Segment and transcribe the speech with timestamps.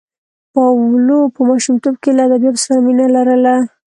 [0.53, 3.55] پاولو په ماشومتوب کې له ادبیاتو سره مینه لرله.